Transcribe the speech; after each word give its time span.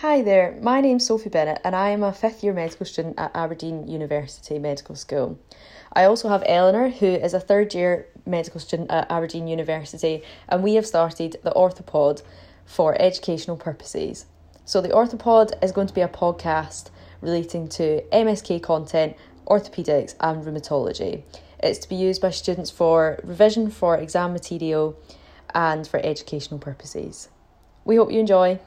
Hi 0.00 0.20
there, 0.20 0.58
my 0.60 0.82
name's 0.82 1.06
Sophie 1.06 1.30
Bennett 1.30 1.62
and 1.64 1.74
I 1.74 1.88
am 1.88 2.02
a 2.02 2.12
fifth 2.12 2.44
year 2.44 2.52
medical 2.52 2.84
student 2.84 3.18
at 3.18 3.34
Aberdeen 3.34 3.88
University 3.88 4.58
Medical 4.58 4.94
School. 4.94 5.38
I 5.90 6.04
also 6.04 6.28
have 6.28 6.42
Eleanor, 6.44 6.90
who 6.90 7.06
is 7.06 7.32
a 7.32 7.40
third 7.40 7.72
year 7.72 8.06
medical 8.26 8.60
student 8.60 8.90
at 8.90 9.10
Aberdeen 9.10 9.48
University, 9.48 10.22
and 10.50 10.62
we 10.62 10.74
have 10.74 10.86
started 10.86 11.38
the 11.42 11.50
Orthopod 11.52 12.20
for 12.66 12.94
educational 13.00 13.56
purposes. 13.56 14.26
So, 14.66 14.82
the 14.82 14.90
Orthopod 14.90 15.52
is 15.64 15.72
going 15.72 15.86
to 15.86 15.94
be 15.94 16.02
a 16.02 16.08
podcast 16.08 16.90
relating 17.22 17.66
to 17.68 18.02
MSK 18.12 18.62
content, 18.62 19.16
orthopaedics, 19.46 20.14
and 20.20 20.44
rheumatology. 20.44 21.22
It's 21.60 21.78
to 21.78 21.88
be 21.88 21.96
used 21.96 22.20
by 22.20 22.32
students 22.32 22.70
for 22.70 23.18
revision 23.24 23.70
for 23.70 23.96
exam 23.96 24.34
material 24.34 24.94
and 25.54 25.88
for 25.88 26.04
educational 26.04 26.60
purposes. 26.60 27.30
We 27.86 27.96
hope 27.96 28.12
you 28.12 28.20
enjoy. 28.20 28.60